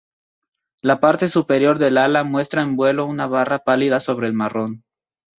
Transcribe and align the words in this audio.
La 0.83 0.99
parte 0.99 1.27
superior 1.27 1.77
del 1.77 1.95
ala 1.99 2.23
muestra 2.23 2.63
en 2.63 2.75
vuelo 2.75 3.05
una 3.05 3.27
barra 3.27 3.59
pálida 3.59 3.99
sobre 3.99 4.25
el 4.25 4.33
marrón. 4.33 4.83